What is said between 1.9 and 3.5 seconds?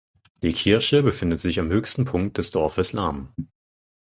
Punkt des Dorfes Lahm.